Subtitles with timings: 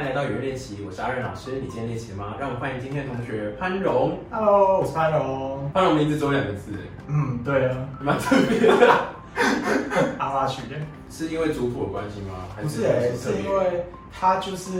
[0.00, 1.60] 欢迎来到语言练习，我是阿任老师。
[1.60, 2.34] 你今天练习了吗？
[2.40, 4.18] 让我们欢迎今天的同学潘荣。
[4.30, 5.70] Hello，我是潘荣。
[5.74, 6.72] 潘荣名字只有两个字，
[7.06, 9.04] 嗯，对啊，蛮特别的。
[10.16, 10.76] 阿拉取的。
[11.10, 12.32] 是因为族谱的关系吗？
[12.56, 14.70] 还不是哎、是因为他就是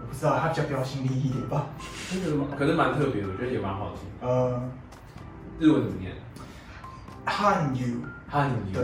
[0.00, 1.68] 我不知道，他比较标新立异一点吧。
[2.10, 2.48] 真的吗？
[2.58, 4.28] 可是蛮特别的，我觉得也蛮好听。
[4.28, 4.60] 呃，
[5.60, 6.10] 日文怎么念？
[7.24, 8.72] 汉语，汉语。
[8.72, 8.82] 对，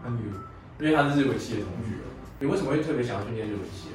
[0.00, 0.30] 汉语。
[0.78, 1.96] 因为他是日文系的同学，
[2.38, 3.88] 你为什么会特别想要去念日文系？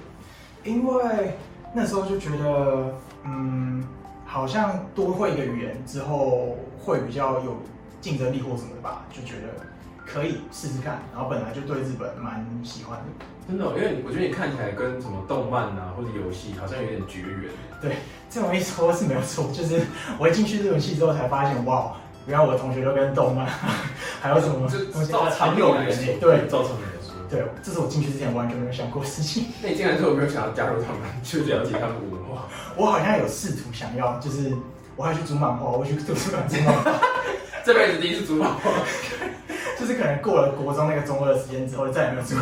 [0.64, 1.38] 因为
[1.74, 3.84] 那时候就觉得，嗯，
[4.26, 7.58] 好像多会一个语言之后会比较有
[8.02, 9.66] 竞争力或什么的吧，就觉得
[10.06, 11.00] 可以试试看。
[11.14, 13.26] 然后本来就对日本蛮喜欢的。
[13.48, 17.50] 真的哦、因为我觉得你看起来跟什么动漫啊或者游戏好像有点绝缘。
[17.82, 17.96] 对
[18.30, 19.82] 这么一说是没有错，就是
[20.20, 21.96] 我一进去日文系之后才发现，哇，
[22.28, 23.48] 原来我的同学都跟动漫
[24.22, 26.89] 还有什么就东西照常有理来说，缘欸对造常理来说。
[27.30, 29.46] 对，这是我进去之前完全没有想过的事情。
[29.62, 32.48] 那你进来之后有没有想要加入他们，去了解他们的文化？
[32.76, 34.52] 我好像有试图想要，就是
[34.96, 37.00] 我还去租漫画，我去图书馆租漫画，
[37.64, 38.72] 这辈子第一次租漫画。
[39.80, 42.36] 就是可能过了国中那个中二的时间之后再也没有租，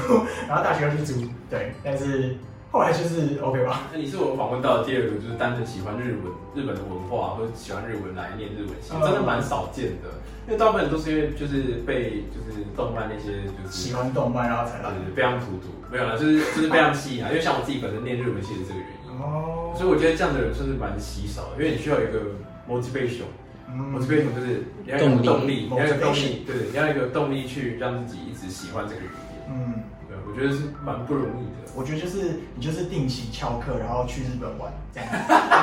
[0.47, 2.35] 然后大学又去租，对，但是
[2.71, 3.87] 后来就是 OK 吧。
[3.93, 10.09] 那你是我访问到的第二个，就是单纯喜欢日文、日本的文化或者喜欢日文来念日文真的蛮少见的。
[10.47, 14.89] 因为大部分都是因为就是被就是动漫那些就是喜欢动漫，然后才来。
[14.95, 17.27] 就是非常荼毒，没有啦，就是就是非常吸引啊。
[17.29, 22.31] 因为像我自己本身念日文系的这个原因，哦，所以我觉得这样的人算是蛮稀少的，因为你需要一个
[22.67, 23.27] motivation。
[23.67, 29.36] 嗯 motivation 就是你要有动力，你要有一个动力，对，你要有一个动力去让自己一直喜欢这个语言。
[29.49, 29.73] 嗯，
[30.07, 31.71] 对，我觉得是蛮不容易的。
[31.75, 35.09] 我觉得就是你就是定期翘课，然后去日本玩，这样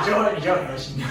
[0.01, 1.03] 你就会你就很有兴趣，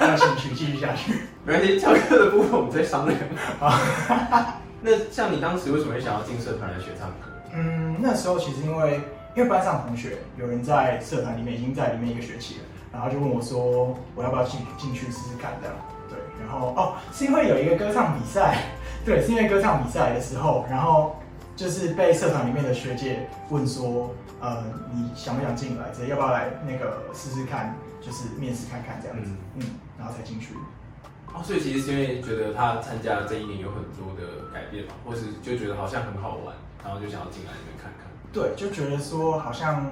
[0.00, 1.12] 很有兴趣继续下去。
[1.44, 3.18] 没关系，翘课的部分我们再商量。
[4.82, 7.30] 那像你当时为什么会想要进社团来学唱歌？
[7.54, 9.00] 嗯，那时候其实因为
[9.34, 15.76] 因为班上同学有人在社团里面已经在里面一个学期了，然后就问我说我要不要进进去试试看这样。
[16.08, 18.64] 对，然后哦是因为有一个歌唱比赛，
[19.04, 21.16] 对，是因为歌唱比赛的时候，然后
[21.58, 24.62] 就是被社团里面的学姐问说，呃，
[24.94, 25.90] 你想不想进来？
[25.92, 29.62] 这要不要来那个试试看，就是面试看看这样子，嗯
[29.98, 30.54] 然后才进去。
[31.34, 36.54] 哦，所以其实是因为觉得他参加了这一年有很多的改变嘛，或是就觉得好像很好玩，
[36.84, 38.06] 然后就想要进来里面看看。
[38.32, 39.84] 对，就觉得说好像，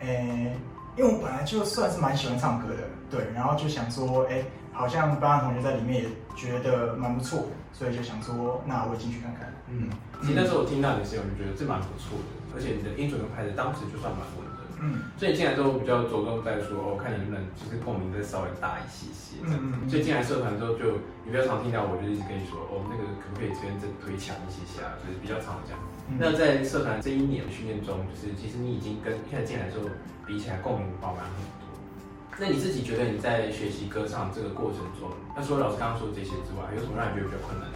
[0.00, 0.54] 诶、
[0.96, 9.52] 因为我本来就算是蛮喜欢唱歌的，对，然后就想说，诶、好像班上同学在里面也觉得蛮不错，所以就想说，那我进去看看。
[9.68, 9.90] 嗯，
[10.22, 14.53] 其实那时候我听到你的声音，我就觉得这蛮不错的，而且你的音准跟拍子当时就算蛮稳的。
[14.84, 19.40] 嗯所以进来之后比较着重在说，哦，看你能不能就是共鸣再稍微大一些些。
[19.42, 24.92] 嗯嗯嗯所以进来社团之后就，你比较常听到我就一直跟你说，哦，那个可不可以这边再推强一些些啊？
[25.00, 25.78] 就是比较常讲。
[26.12, 29.88] 嗯那在社团这一年的训练中，就是其实你已经跟一开始进来的时候
[30.28, 31.64] 比起来共鸣饱满很多。
[32.36, 37.70] 那你自己觉得你在学习歌唱这个过程中，那除了老师刚刚说的这些之外，有什么让你觉得比较困难？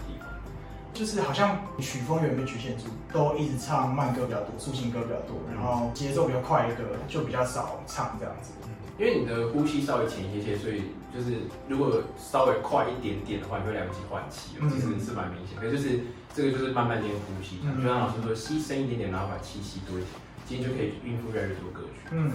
[0.94, 8.53] 就是好像曲风有没有局限住，都一直唱慢歌比较多，抒情歌比较多，然后节奏比较快的歌就比较少唱这样子。
[8.98, 15.54] 因为你的呼吸稍微浅一些些，所以就是如果稍微快一点点的话，你会来不及换气其实是蛮明显。
[15.54, 16.00] 可是就是
[16.34, 20.10] 这个就是慢慢练呼吸，嗯就像老师说，吸深一点点，然后把气吸多一点，
[20.47, 22.10] 今天就可以应付越来越多歌曲。
[22.10, 22.32] 嗯，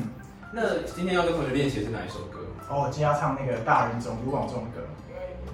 [0.54, 2.40] 那今天要跟同学练习的是哪一首歌？
[2.70, 4.88] 哦，今天要唱那个大人中卢广仲的歌，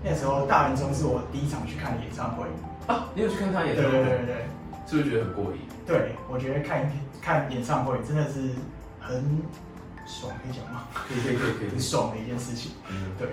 [0.03, 2.45] 因为那时候大人中是我第一场去看的演唱会。
[2.89, 3.91] 啊，你有去看他演唱会？
[3.91, 4.45] 对对对对。
[4.89, 5.61] 是不是觉得很过瘾？
[5.85, 6.89] 对，我觉得看
[7.21, 8.57] 看演唱会真的是
[8.99, 9.21] 很
[10.07, 10.89] 爽，可以讲吗？
[10.91, 11.79] 可以可以可以可以很。
[11.79, 12.71] 爽的一件事情。
[12.89, 13.29] 嗯，对，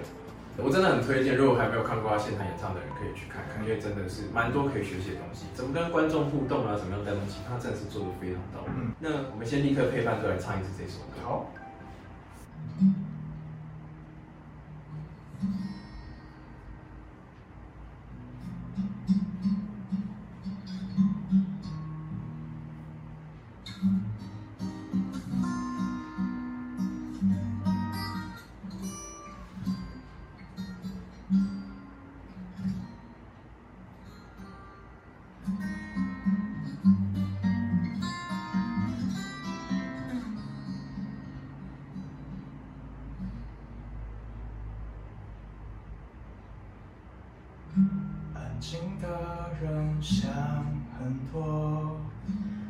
[0.61, 5.47] 我真的很推荐，如果还没有看过他现场演唱的人，可以去看看，因为真的是蛮多可以学习的东西。
[5.55, 8.69] 怎么跟观众互动啊，怎么样带动气，他真的是做的非常到位。
[8.77, 11.25] 嗯那我们先立刻配伴奏来唱一次这首歌。
[11.25, 11.49] 好。
[12.77, 12.85] 安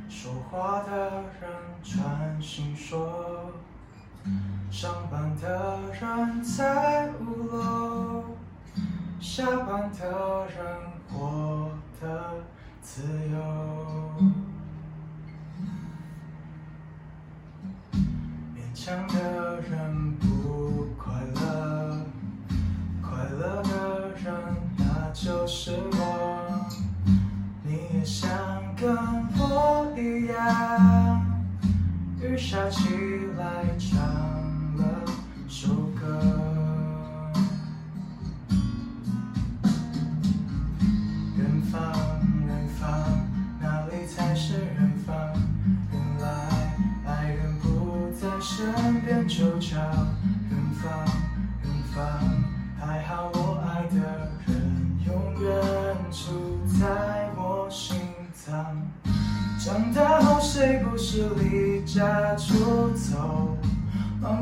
[0.08, 1.10] 说话的
[1.40, 1.50] 人
[1.82, 3.52] 专心说，
[4.70, 8.24] 上班的人在五楼，
[9.20, 10.66] 下班的人
[11.08, 11.70] 活
[12.00, 12.34] 得
[12.80, 13.36] 自由。
[18.54, 22.06] 勉强的人不快乐，
[23.02, 24.32] 快乐的人
[24.76, 26.66] 那就是我。
[27.64, 28.30] 你也想
[28.78, 28.94] 跟
[29.38, 31.24] 我一样，
[32.20, 32.90] 雨下起
[33.38, 33.98] 来唱
[34.76, 34.84] 了
[35.48, 36.55] 首歌。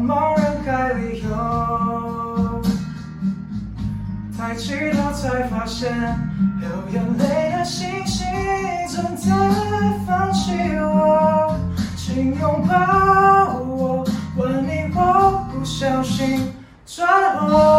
[0.05, 2.62] 茫茫人海里游。
[4.37, 5.91] 抬起头才发现，
[6.61, 8.27] 流眼泪的星星
[8.89, 9.31] 正在
[10.06, 11.56] 放弃我，
[11.97, 14.05] 请拥抱我，
[14.37, 16.53] 吻你我不小心
[16.85, 17.05] 坠
[17.49, 17.74] 落。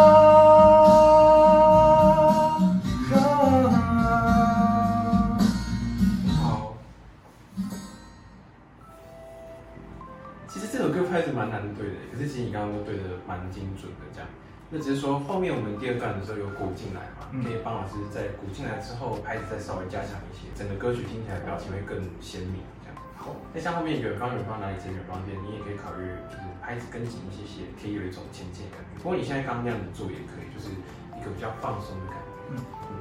[13.56, 14.28] 精准的，这样。
[14.68, 22.98] 那只是说后面我们第二段的时候有鼓进来嘛，嗯可以帮老师在鼓进来之后，拍子再稍微加强一些，整个歌曲听起来表情会更鲜明，这样。
[23.14, 29.00] 好，那像后面远方远方哪里在远方边，你也可以考虑就是拍子跟紧一些些，可以有一种前进的感觉。
[29.00, 30.68] 不过你现在刚刚那样子做也可以，就是
[31.14, 32.28] 一个比较放松的感觉。
[32.50, 32.58] 嗯
[32.90, 32.92] 嗯，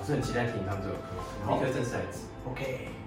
[0.00, 1.12] 我是很期待听你唱这首歌，
[1.52, 2.24] 立刻正式来指。
[2.48, 2.97] OK。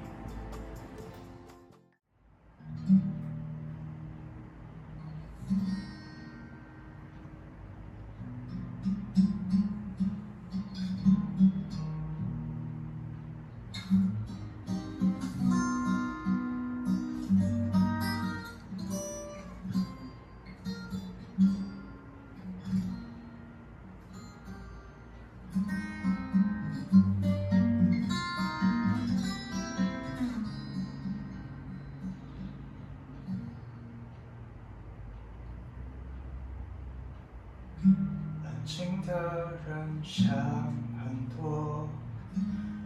[37.84, 41.88] 安静的人想很多，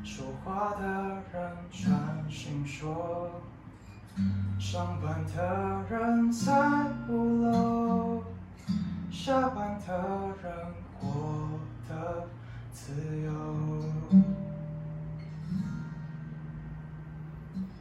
[0.06, 2.00] 说话的人专
[2.30, 3.42] 心说，
[4.58, 8.24] 上班的人在五楼，
[9.12, 9.98] 下班的
[10.42, 10.54] 人
[10.98, 11.60] 过
[11.90, 12.28] 得
[12.72, 13.34] 自由。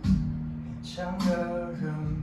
[0.02, 2.13] 勉强的人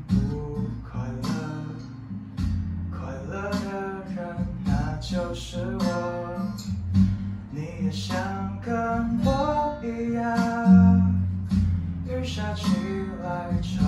[5.43, 6.53] 是我。
[7.49, 8.15] 你也想
[8.61, 8.71] 跟
[9.25, 11.19] 我一样，
[12.07, 12.63] 雨下起
[13.23, 13.83] 来唱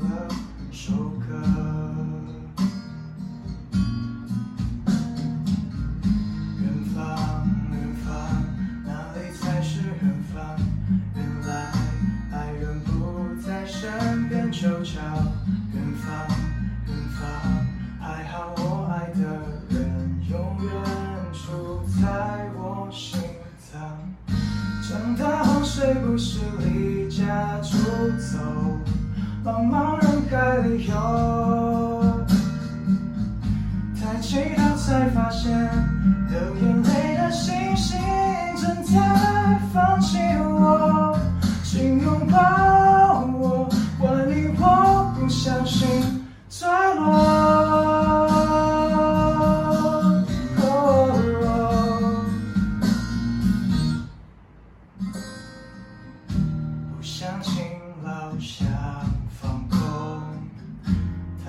[0.00, 0.28] 了
[0.70, 1.34] 首歌。
[6.60, 6.64] 远
[6.94, 8.14] 方，远方，
[8.84, 10.75] 哪里才是远方？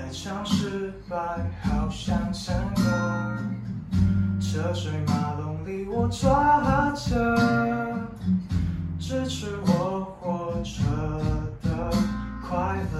[0.07, 1.17] 太常失败，
[1.63, 2.81] 好想成功。
[4.39, 7.35] 车水马龙里，我抓着，
[8.97, 10.81] 支持我活着
[11.61, 11.91] 的
[12.47, 12.97] 快乐。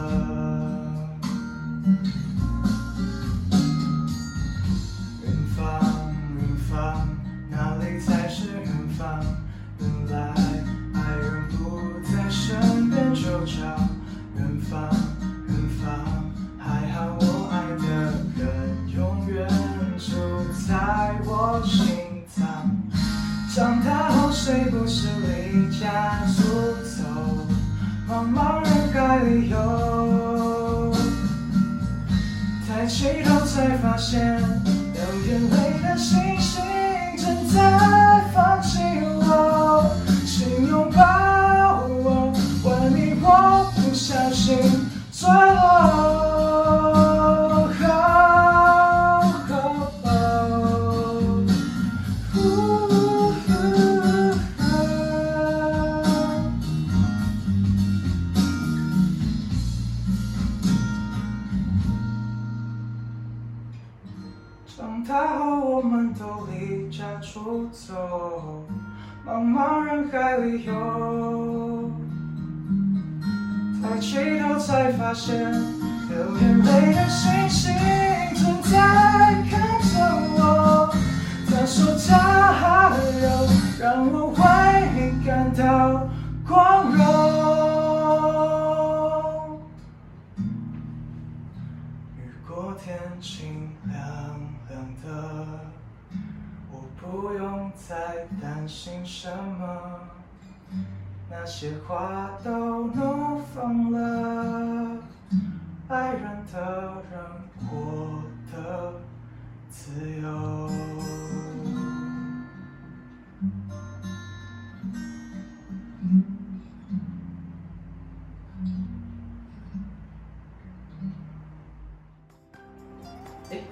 [64.78, 68.64] 长大后，我们都离家出走，
[69.26, 71.90] 茫茫人海里游。
[73.82, 77.74] 抬起头才发现，流眼泪的星星
[78.36, 78.78] 正在
[79.50, 79.98] 看着
[80.38, 80.94] 我。
[81.50, 83.48] 他说加油，
[83.80, 84.38] 让我为
[84.94, 86.07] 你感到
[92.78, 93.98] 天晴亮
[94.70, 95.60] 亮的，
[96.72, 100.00] 我不用再担心什么。
[101.30, 104.98] 那些花都怒放了，
[105.90, 107.20] 爱人的人
[107.68, 108.94] 活得
[109.70, 110.70] 自由。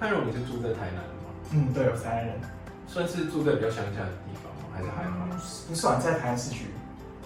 [0.06, 1.34] 哎，潘荣，你是住在台南的吗？
[1.50, 2.40] 嗯，对，有三人，
[2.86, 4.70] 算是住在比较乡下的地方吗？
[4.72, 5.26] 还是还好？
[5.32, 5.36] 嗯
[5.68, 6.66] 不算在台南市区，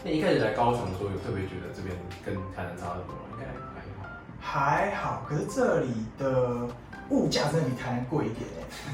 [0.03, 1.95] 那一开始来高雄的时候，有特别觉得这边
[2.25, 3.29] 跟台南差很多吗？
[3.33, 4.09] 应该还好。
[4.41, 5.23] 还好。
[5.29, 6.67] 可是这里的
[7.11, 8.49] 物价真的比台南贵一点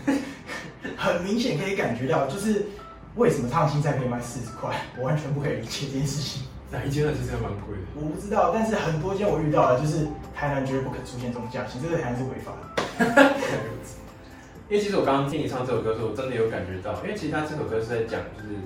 [0.06, 0.18] 哎，
[0.98, 2.66] 很明显可以感觉到，就是
[3.14, 6.42] 为什么烫青菜可以卖四十块，我完全不可以理解这件事情。
[6.70, 7.82] 哪一间的其实还蛮贵的。
[7.94, 12.82] 我不知道，但是很多间我遇到了，就是台南绝对不可能出现这种价钱，这个台南是违法的。
[14.68, 18.56] 因为其实我刚刚听你唱这首歌的时候，我真的有感觉到，因为其实他这首歌是在讲就是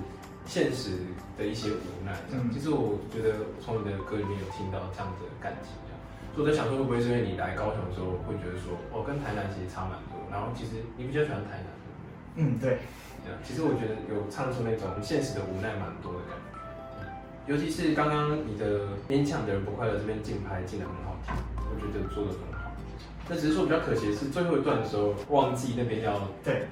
[0.45, 0.97] 现实
[1.37, 2.17] 的一些无奈。
[2.31, 5.71] 嗯其实我觉得从你的歌里面有听到这样子的感情。
[6.33, 12.39] 所以我在想说，会不会是因为你来高雄的时候，会觉得说，哦，跟台南其实差蛮多，然后其实你比较喜欢台南，对不对？
[12.39, 12.79] 嗯，对，
[13.43, 21.35] 其实我觉得有唱出那种现实的无奈蛮多的感觉，尤其是刚刚你的勉强的人不快乐这边竞拍进的很好听，
[21.67, 22.60] 我觉得做的很好。
[23.33, 26.67] 那只是说比较可惜的是最后一段的时候忘记那边要对，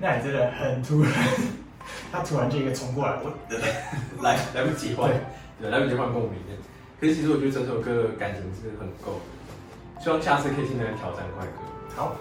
[0.00, 1.12] 那也真的很突然，
[2.10, 3.32] 他突然就一个冲过来，我
[4.20, 5.20] 来来不及换对，
[5.60, 6.58] 对，来不及换共鸣的。
[7.00, 11.52] 可是其实我觉得整首歌的感情是很够的，希望下次可以进来挑战快歌。
[11.94, 12.16] 好，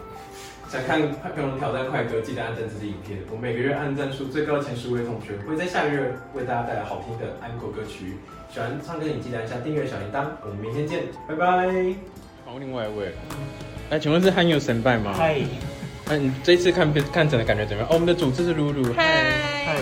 [0.70, 1.02] 想看
[1.34, 3.18] 朋友挑战快歌，记得按赞这支影片。
[3.32, 8.18] 我每个月按赞数最高的前十位同学，会在下个月为大家带来好听的安可歌曲。
[8.54, 10.28] 喜欢唱歌，你记得按下订阅小铃铛。
[10.44, 11.74] 我们明天见，拜拜。
[12.46, 13.14] 好，另外一位，
[13.91, 15.13] 哎，请问是汉友神拜吗？
[15.17, 15.41] 嗨
[16.07, 17.91] 那你这次看看整的感觉怎么样？
[17.91, 18.93] 哦，我们的主持是露露。
[18.95, 19.79] 嗨，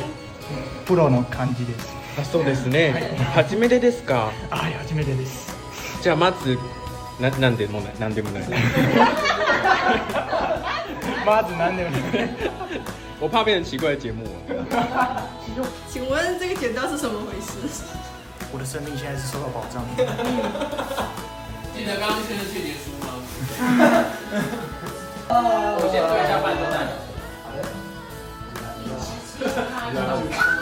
[0.87, 1.89] プロの感じです。
[2.17, 2.93] あ、そうですね。
[3.35, 4.31] 初めてですか。
[4.51, 5.53] あ、初めてです。
[6.03, 6.59] じゃあまず
[7.19, 8.43] ななんでもないなんでもない。
[11.25, 12.29] まず何でもない。
[13.21, 14.25] 我怕变成奇怪的节目。
[15.89, 17.83] 请问这个剪刀是什么回事？
[18.53, 19.83] 我的生命现在是受到保障。
[21.75, 22.96] 记得刚刚签的确结书吗？
[25.30, 26.76] 我先对一下伴奏带。
[29.40, 30.57] 这 是